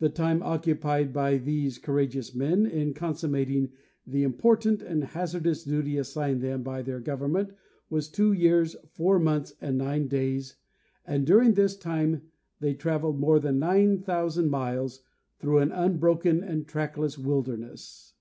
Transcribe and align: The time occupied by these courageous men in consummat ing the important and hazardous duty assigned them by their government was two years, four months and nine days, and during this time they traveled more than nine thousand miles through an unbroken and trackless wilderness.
The 0.00 0.08
time 0.08 0.42
occupied 0.42 1.12
by 1.12 1.38
these 1.38 1.78
courageous 1.78 2.34
men 2.34 2.66
in 2.66 2.92
consummat 2.94 3.48
ing 3.48 3.70
the 4.04 4.24
important 4.24 4.82
and 4.82 5.04
hazardous 5.04 5.62
duty 5.62 5.96
assigned 5.98 6.40
them 6.40 6.64
by 6.64 6.82
their 6.82 6.98
government 6.98 7.52
was 7.88 8.08
two 8.08 8.32
years, 8.32 8.74
four 8.90 9.20
months 9.20 9.54
and 9.60 9.78
nine 9.78 10.08
days, 10.08 10.56
and 11.06 11.24
during 11.24 11.54
this 11.54 11.76
time 11.76 12.22
they 12.58 12.74
traveled 12.74 13.20
more 13.20 13.38
than 13.38 13.60
nine 13.60 14.02
thousand 14.02 14.50
miles 14.50 15.02
through 15.38 15.58
an 15.58 15.70
unbroken 15.70 16.42
and 16.42 16.66
trackless 16.66 17.16
wilderness. 17.16 18.14